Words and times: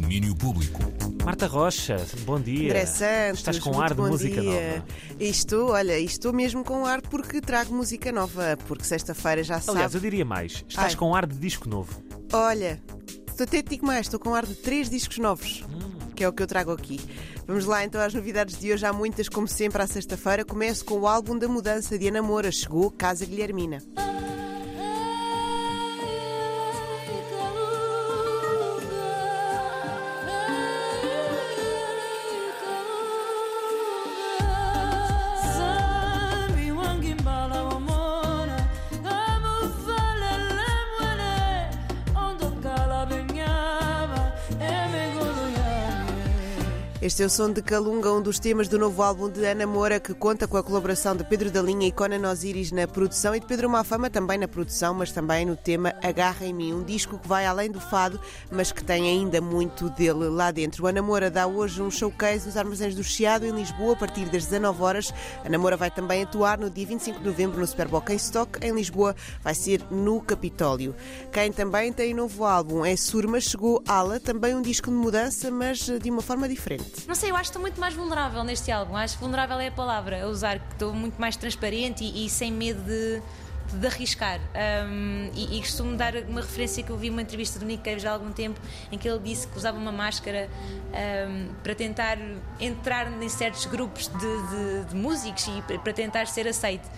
Domínio 0.00 0.34
Público. 0.34 0.80
Marta 1.24 1.46
Rocha, 1.46 2.04
bom 2.24 2.40
dia. 2.40 2.64
André 2.64 2.84
Santos, 2.84 3.38
Estás 3.38 3.60
com 3.60 3.80
ar 3.80 3.94
de 3.94 4.00
música 4.00 4.40
dia. 4.40 4.78
nova. 4.78 4.84
E 5.20 5.28
estou, 5.28 5.70
olha, 5.70 5.96
estou 6.00 6.32
mesmo 6.32 6.64
com 6.64 6.84
ar 6.84 7.00
porque 7.00 7.40
trago 7.40 7.72
música 7.72 8.10
nova, 8.10 8.58
porque 8.66 8.82
sexta-feira 8.82 9.44
já 9.44 9.60
sabe. 9.60 9.78
Aliás, 9.78 9.94
eu 9.94 10.00
diria 10.00 10.24
mais. 10.24 10.64
Estás 10.68 10.94
Ai. 10.94 10.96
com 10.96 11.14
ar 11.14 11.26
de 11.26 11.36
disco 11.36 11.68
novo. 11.68 12.02
Olha, 12.32 12.82
estou 13.28 13.44
até 13.44 13.62
te 13.62 13.70
digo 13.70 13.86
mais, 13.86 14.06
estou 14.06 14.18
com 14.18 14.34
ar 14.34 14.44
de 14.44 14.56
três 14.56 14.90
discos 14.90 15.18
novos, 15.18 15.62
que 16.16 16.24
é 16.24 16.28
o 16.28 16.32
que 16.32 16.42
eu 16.42 16.46
trago 16.48 16.72
aqui. 16.72 17.00
Vamos 17.46 17.64
lá 17.64 17.84
então 17.84 18.00
às 18.00 18.12
novidades 18.12 18.58
de 18.58 18.72
hoje, 18.72 18.84
há 18.84 18.92
muitas, 18.92 19.28
como 19.28 19.46
sempre, 19.46 19.80
à 19.80 19.86
sexta-feira. 19.86 20.44
Começo 20.44 20.84
com 20.84 20.98
o 20.98 21.06
álbum 21.06 21.38
da 21.38 21.46
mudança 21.46 21.96
de 21.96 22.08
Ana 22.08 22.20
Moura, 22.20 22.50
chegou 22.50 22.90
Casa 22.90 23.24
Guilhermina. 23.24 23.78
Este 47.04 47.22
é 47.22 47.26
o 47.26 47.28
som 47.28 47.52
de 47.52 47.60
Calunga, 47.60 48.10
um 48.10 48.22
dos 48.22 48.38
temas 48.38 48.66
do 48.66 48.78
novo 48.78 49.02
álbum 49.02 49.28
de 49.28 49.44
Ana 49.44 49.66
Moura, 49.66 50.00
que 50.00 50.14
conta 50.14 50.48
com 50.48 50.56
a 50.56 50.62
colaboração 50.62 51.14
de 51.14 51.22
Pedro 51.22 51.50
da 51.50 51.60
Linha 51.60 51.86
e 51.86 51.92
Conan 51.92 52.30
Osiris 52.30 52.72
na 52.72 52.88
produção 52.88 53.34
e 53.34 53.40
de 53.40 53.44
Pedro 53.44 53.68
Mafama 53.68 54.08
também 54.08 54.38
na 54.38 54.48
produção, 54.48 54.94
mas 54.94 55.12
também 55.12 55.44
no 55.44 55.54
tema 55.54 55.92
Agarra 56.02 56.46
em 56.46 56.54
Mim, 56.54 56.72
um 56.72 56.82
disco 56.82 57.18
que 57.18 57.28
vai 57.28 57.44
além 57.44 57.70
do 57.70 57.78
fado, 57.78 58.18
mas 58.50 58.72
que 58.72 58.82
tem 58.82 59.06
ainda 59.06 59.38
muito 59.38 59.90
dele 59.90 60.30
lá 60.30 60.50
dentro. 60.50 60.82
O 60.82 60.86
Ana 60.86 61.02
Moura 61.02 61.30
dá 61.30 61.46
hoje 61.46 61.82
um 61.82 61.90
showcase 61.90 62.46
nos 62.46 62.56
Armazéns 62.56 62.94
do 62.94 63.04
Chiado, 63.04 63.44
em 63.44 63.50
Lisboa, 63.50 63.92
a 63.92 63.96
partir 63.96 64.24
das 64.30 64.46
19 64.46 64.82
horas. 64.82 65.12
Ana 65.44 65.58
Moura 65.58 65.76
vai 65.76 65.90
também 65.90 66.22
atuar 66.22 66.56
no 66.56 66.70
dia 66.70 66.86
25 66.86 67.18
de 67.18 67.26
novembro 67.26 67.60
no 67.60 67.66
Superboc 67.66 68.08
em 68.08 68.16
Stock, 68.16 68.66
em 68.66 68.72
Lisboa, 68.72 69.14
vai 69.42 69.54
ser 69.54 69.82
no 69.90 70.22
Capitólio. 70.22 70.94
Quem 71.30 71.52
também 71.52 71.92
tem 71.92 72.14
novo 72.14 72.46
álbum 72.46 72.82
é 72.82 72.96
Surma, 72.96 73.42
chegou 73.42 73.82
Ala, 73.86 74.18
também 74.18 74.54
um 74.54 74.62
disco 74.62 74.88
de 74.88 74.96
mudança, 74.96 75.50
mas 75.50 75.80
de 75.80 76.10
uma 76.10 76.22
forma 76.22 76.48
diferente. 76.48 76.93
Não 77.06 77.14
sei, 77.14 77.30
eu 77.30 77.34
acho 77.34 77.44
que 77.44 77.48
estou 77.50 77.62
muito 77.62 77.80
mais 77.80 77.94
vulnerável 77.94 78.42
neste 78.44 78.70
álbum. 78.70 78.96
Acho 78.96 79.14
que 79.14 79.20
vulnerável 79.20 79.58
é 79.60 79.68
a 79.68 79.72
palavra 79.72 80.24
a 80.24 80.28
usar, 80.28 80.58
que 80.58 80.72
estou 80.72 80.92
muito 80.94 81.20
mais 81.20 81.36
transparente 81.36 82.02
e, 82.04 82.24
e 82.26 82.30
sem 82.30 82.50
medo 82.52 82.82
de, 82.82 83.22
de 83.78 83.86
arriscar. 83.86 84.40
Um, 84.88 85.30
e, 85.34 85.58
e 85.58 85.60
costumo 85.60 85.96
dar 85.96 86.14
uma 86.28 86.40
referência 86.40 86.82
que 86.82 86.90
eu 86.90 86.96
vi 86.96 87.10
numa 87.10 87.22
entrevista 87.22 87.58
do 87.58 87.66
Nick 87.66 87.82
Cave 87.82 88.06
há 88.06 88.12
algum 88.12 88.32
tempo, 88.32 88.58
em 88.90 88.96
que 88.96 89.08
ele 89.08 89.18
disse 89.18 89.46
que 89.46 89.56
usava 89.58 89.76
uma 89.76 89.92
máscara 89.92 90.48
um, 91.28 91.52
para 91.62 91.74
tentar 91.74 92.16
entrar 92.60 93.10
em 93.22 93.28
certos 93.28 93.66
grupos 93.66 94.06
de, 94.08 94.18
de- 94.18 94.84
de 94.90 94.94
músicos 94.96 95.46
e 95.48 95.78
para- 95.78 95.92
tentar 95.92 96.26
ser 96.26 96.46
aceito. 96.48 96.88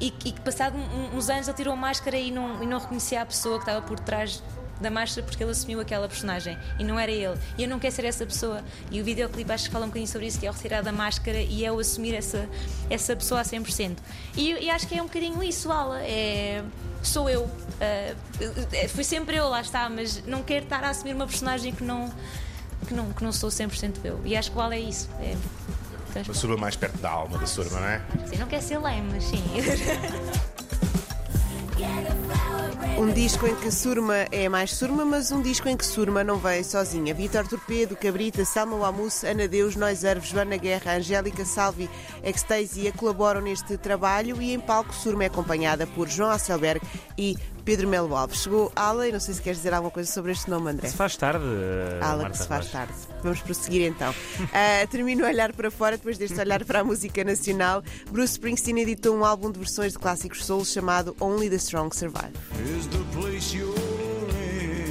E, 0.00 0.10
que 0.10 0.32
passado 0.40 0.76
uns 1.14 1.28
anos 1.30 1.46
ele 1.46 1.56
tirou 1.56 1.74
a 1.74 1.76
máscara 1.76 2.16
e 2.16 2.32
não, 2.32 2.60
e 2.62 2.66
não 2.66 2.78
reconhecia 2.80 3.22
a 3.22 3.26
pessoa 3.26 3.56
que 3.58 3.62
estava 3.62 3.80
por 3.86 4.00
trás 4.00 4.42
da 4.82 4.90
máscara 4.90 5.26
porque 5.26 5.42
ele 5.42 5.52
assumiu 5.52 5.80
aquela 5.80 6.08
personagem 6.08 6.58
e 6.78 6.84
não 6.84 6.98
era 6.98 7.10
ele. 7.10 7.38
E 7.56 7.62
eu 7.62 7.68
não 7.68 7.78
quero 7.78 7.94
ser 7.94 8.04
essa 8.04 8.26
pessoa. 8.26 8.62
E 8.90 9.00
o 9.00 9.04
videoclipe 9.04 9.50
acho 9.50 9.64
que 9.64 9.70
fala 9.70 9.84
um 9.84 9.88
bocadinho 9.88 10.10
sobre 10.10 10.26
isso, 10.26 10.38
que 10.38 10.46
é 10.46 10.50
o 10.50 10.52
retirar 10.52 10.82
da 10.82 10.92
máscara 10.92 11.38
e 11.38 11.64
é 11.64 11.72
o 11.72 11.78
assumir 11.78 12.14
essa, 12.14 12.48
essa 12.90 13.16
pessoa 13.16 13.40
a 13.40 13.44
100%. 13.44 13.96
E, 14.36 14.52
e 14.52 14.70
acho 14.70 14.86
que 14.86 14.98
é 14.98 15.02
um 15.02 15.06
bocadinho 15.06 15.42
isso, 15.42 15.70
Ala. 15.70 16.00
É, 16.02 16.62
sou 17.02 17.30
eu. 17.30 17.48
Eh, 17.80 18.14
fui 18.88 19.04
sempre 19.04 19.36
eu, 19.36 19.48
lá 19.48 19.60
está, 19.60 19.88
mas 19.88 20.24
não 20.26 20.42
quero 20.42 20.64
estar 20.64 20.82
a 20.84 20.90
assumir 20.90 21.14
uma 21.14 21.26
personagem 21.26 21.72
que 21.72 21.84
não, 21.84 22.12
que 22.86 22.94
não, 22.94 23.12
que 23.12 23.24
não 23.24 23.32
sou 23.32 23.50
100% 23.50 23.96
eu. 24.04 24.20
E 24.24 24.36
acho 24.36 24.50
que 24.50 24.58
o 24.58 24.60
Ala 24.60 24.74
é 24.74 24.80
isso. 24.80 25.08
É, 25.20 25.36
Uma 26.24 26.34
surba 26.34 26.56
mais 26.56 26.76
perto 26.76 26.98
da 26.98 27.10
alma 27.10 27.38
da 27.38 27.46
surba, 27.46 27.80
não 27.80 27.88
é? 27.88 28.02
Sim, 28.26 28.36
não 28.36 28.46
quer 28.46 28.60
ser 28.60 28.78
lame, 28.78 29.10
mas 29.12 29.24
sim. 29.24 29.42
Um 32.98 33.10
disco 33.12 33.46
em 33.46 33.54
que 33.56 33.70
Surma 33.70 34.26
é 34.30 34.48
mais 34.48 34.74
Surma, 34.74 35.04
mas 35.04 35.32
um 35.32 35.40
disco 35.40 35.68
em 35.68 35.76
que 35.76 35.84
Surma 35.84 36.22
não 36.22 36.36
vem 36.36 36.62
sozinha. 36.62 37.14
Vitor 37.14 37.46
Torpedo, 37.48 37.96
Cabrita, 37.96 38.44
Salma 38.44 38.76
Wamus, 38.76 39.24
Ana 39.24 39.48
Deus, 39.48 39.74
Nós 39.74 40.04
Erves, 40.04 40.28
Joana 40.28 40.56
Guerra, 40.56 40.96
Angélica 40.96 41.44
Salvi, 41.44 41.88
Extasia 42.22 42.92
colaboram 42.92 43.40
neste 43.40 43.76
trabalho 43.76 44.40
e 44.40 44.52
em 44.52 44.60
palco 44.60 44.94
Surma 44.94 45.24
é 45.24 45.26
acompanhada 45.26 45.86
por 45.86 46.08
João 46.08 46.30
Asselberg 46.30 46.86
e 47.16 47.36
Pedro 47.64 47.88
Melo 47.88 48.14
Alves. 48.16 48.42
Chegou 48.42 48.72
Ala 48.74 49.08
e 49.08 49.12
não 49.12 49.20
sei 49.20 49.34
se 49.34 49.40
queres 49.42 49.58
dizer 49.58 49.72
alguma 49.74 49.90
coisa 49.90 50.10
sobre 50.10 50.32
este 50.32 50.50
nome, 50.50 50.70
André. 50.70 50.88
Se 50.88 50.96
faz 50.96 51.16
tarde. 51.16 51.44
Ala, 52.00 52.22
Marta 52.24 52.30
que 52.30 52.38
se 52.38 52.46
faz 52.48 52.66
Rocha. 52.66 52.78
tarde. 52.78 52.94
Vamos 53.22 53.40
prosseguir 53.40 53.82
então. 53.86 54.12
Ah, 54.52 54.86
termino 54.88 55.24
a 55.24 55.28
olhar 55.28 55.52
para 55.52 55.70
fora 55.70 55.96
depois 55.96 56.18
deste 56.18 56.38
olhar 56.38 56.64
para 56.64 56.80
a 56.80 56.84
música 56.84 57.22
nacional. 57.24 57.82
Bruce 58.10 58.32
Springsteen 58.34 58.80
editou 58.80 59.16
um 59.16 59.24
álbum 59.24 59.50
de 59.50 59.58
versões 59.58 59.92
de 59.92 59.98
clássicos 59.98 60.44
soul 60.44 60.64
chamado 60.64 61.16
Only 61.20 61.48
the 61.48 61.56
Strong 61.56 61.94
Survive. 61.96 62.32
is 62.76 62.86
the 62.88 62.98
place 63.18 63.54
you're 63.56 63.72
in. 63.72 64.82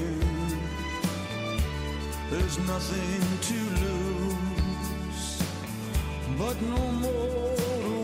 There's 2.30 2.58
nothing 2.60 3.22
to 3.42 3.54
lose, 3.82 5.44
but 6.38 6.56
no 6.62 6.78
more 7.02 8.01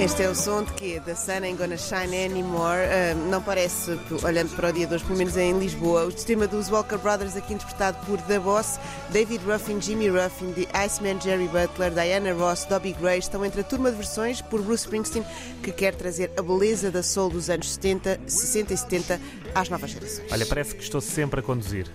Este 0.00 0.22
é 0.22 0.30
o 0.30 0.34
som 0.34 0.62
de 0.62 0.72
quê? 0.72 0.98
Da 1.04 1.14
Sun 1.14 1.42
Ain't 1.42 1.58
Gonna 1.58 1.76
Shine 1.76 2.24
Anymore. 2.24 2.80
Ah, 2.88 3.14
não 3.28 3.42
parece, 3.42 4.00
olhando 4.24 4.48
para 4.56 4.70
o 4.70 4.72
dia 4.72 4.86
de 4.86 4.94
hoje, 4.94 5.04
pelo 5.04 5.18
menos 5.18 5.36
em 5.36 5.58
Lisboa, 5.58 6.06
o 6.06 6.10
sistema 6.10 6.46
dos 6.46 6.70
Walker 6.70 6.96
Brothers, 6.96 7.36
aqui 7.36 7.52
interpretado 7.52 7.98
por 8.06 8.18
The 8.22 8.38
Boss, 8.38 8.80
David 9.10 9.44
Ruffin, 9.44 9.78
Jimmy 9.78 10.08
Ruffin, 10.08 10.52
The 10.52 10.66
Iceman, 10.86 11.20
Jerry 11.20 11.48
Butler, 11.48 11.90
Diana 11.90 12.32
Ross, 12.32 12.64
Dobby 12.64 12.94
Gray, 12.94 13.18
estão 13.18 13.44
entre 13.44 13.60
a 13.60 13.64
turma 13.64 13.90
de 13.90 13.98
versões 13.98 14.40
por 14.40 14.62
Bruce 14.62 14.84
Springsteen, 14.84 15.22
que 15.62 15.70
quer 15.70 15.94
trazer 15.94 16.32
a 16.34 16.40
beleza 16.40 16.90
da 16.90 17.02
soul 17.02 17.28
dos 17.28 17.50
anos 17.50 17.70
70, 17.70 18.20
60 18.26 18.72
e 18.72 18.76
70 18.78 19.20
às 19.54 19.68
novas 19.68 19.90
gerações. 19.90 20.32
Olha, 20.32 20.46
parece 20.46 20.74
que 20.74 20.82
estou 20.82 21.02
sempre 21.02 21.40
a 21.40 21.42
conduzir 21.42 21.86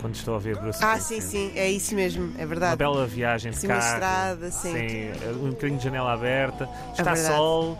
quando 0.00 0.14
estou 0.14 0.34
a 0.34 0.38
ver 0.38 0.56
Bruce 0.58 0.82
ah, 0.84 0.98
sim, 0.98 1.20
sim, 1.20 1.52
é 1.54 1.70
isso 1.70 1.94
mesmo, 1.94 2.32
é 2.36 2.40
Uma 2.42 2.46
verdade. 2.46 2.76
bela 2.76 3.06
viagem 3.06 3.52
de 3.52 3.58
Sim, 3.58 3.66
uma 3.68 3.76
carro. 3.76 3.92
estrada, 3.94 4.50
sim. 4.50 5.10
um 5.42 5.50
bocadinho 5.50 5.78
de 5.78 5.84
janela 5.84 6.12
aberta. 6.12 6.68
Está 6.92 7.12
verdade. 7.14 7.34
sol. 7.36 7.78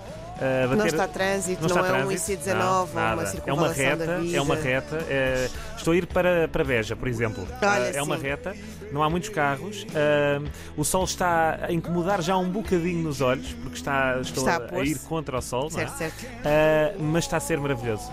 Não 0.71 0.77
bater- 0.79 0.87
está 0.87 1.07
trânsito, 1.07 1.61
Não, 1.61 1.69
não, 1.69 1.83
está 1.85 1.99
é 1.99 2.03
um 2.03 2.07
trânsito, 2.09 2.43
IC19 2.45 2.55
não, 2.55 2.85
uma 2.87 2.95
nada. 2.95 3.43
É 3.47 3.53
uma 3.53 3.69
reta, 3.73 4.21
é 4.35 4.41
uma 4.41 4.55
reta. 4.55 4.97
eh, 5.11 5.51
estou 5.77 5.93
a 5.93 5.97
ir 5.99 6.07
para, 6.07 6.49
para 6.49 6.65
Beja, 6.65 6.97
por 6.97 7.09
exemplo. 7.09 7.47
Olha, 7.61 7.83
Eh, 7.89 7.97
é 7.97 8.03
uma 8.03 8.17
sim. 8.17 8.23
reta, 8.23 8.57
não 8.91 9.03
há 9.03 9.11
muitos 9.11 9.29
carros. 9.29 9.87
eh, 9.95 10.41
o 10.79 10.83
sol 10.83 11.05
está 11.05 11.59
a 11.69 11.71
incomodar 11.71 12.23
já 12.23 12.39
um 12.39 12.49
bocadinho 12.49 13.03
nos 13.03 13.21
olhos, 13.21 13.53
porque 13.63 13.77
está, 13.77 14.19
estou 14.23 14.49
Está 14.49 14.65
a 14.75 14.79
a, 14.81 14.83
ir 14.83 14.99
contra 15.01 15.37
o 15.37 15.43
sol. 15.43 15.69
não 15.71 15.79
é? 15.79 15.87
Certo, 15.89 15.99
certo. 15.99 16.27
Eh, 16.47 16.95
mas 16.99 17.25
está 17.25 17.37
a 17.37 17.41
ser 17.41 17.61
maravilhoso. 17.61 18.11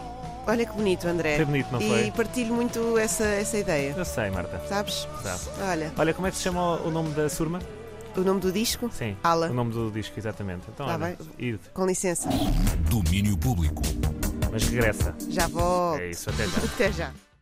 Olha 0.48 0.66
que 0.66 0.72
bonito, 0.74 1.08
André. 1.08 1.36
Foi 1.36 1.46
bonito, 1.46 1.68
não 1.72 1.82
e 1.82 1.88
foi? 1.90 2.12
partilho 2.12 2.54
muito 2.56 2.98
essa, 2.98 3.26
essa 3.26 3.58
ideia. 3.58 3.94
Eu 3.98 4.06
sei, 4.06 4.30
Marta. 4.30 4.62
Sabes? 4.68 5.08
Sabe. 5.22 5.42
Olha, 5.70 5.92
Olha, 5.98 6.14
como 6.14 6.28
é 6.28 6.32
que 6.32 6.38
se 6.38 6.44
chama 6.44 6.76
o 6.82 6.88
o 6.88 6.92
nome 6.92 7.10
da 7.12 7.30
surma? 7.30 7.60
o 8.16 8.22
nome 8.22 8.40
do 8.40 8.52
disco? 8.52 8.90
Sim. 8.92 9.16
Ala. 9.24 9.48
O 9.50 9.54
nome 9.54 9.72
do 9.74 9.92
disco, 9.92 10.18
exatamente. 10.18 10.64
Então, 10.74 10.88
Tá 10.88 10.96
olha, 10.96 11.16
bem. 11.18 11.18
ide. 11.38 11.60
Com 11.74 11.86
licença. 11.86 12.28
Domínio 12.90 13.38
Público. 13.38 13.82
Mas 14.52 14.64
regressa. 14.64 15.14
Já 15.30 15.48
volto. 15.48 16.00
É 16.00 16.10
isso, 16.10 16.30
até 16.30 16.48
já. 16.48 16.58
Até 16.64 16.92
já. 16.92 17.12